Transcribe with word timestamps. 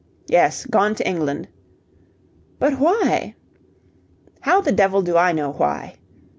"Yes, 0.25 0.65
gone 0.65 0.95
to 0.95 1.07
England." 1.07 1.47
"But 2.57 2.79
why?" 2.79 3.35
"How 4.39 4.59
the 4.59 4.71
devil 4.71 5.03
do 5.03 5.15
I 5.15 5.31
know 5.31 5.51
why?" 5.51 5.97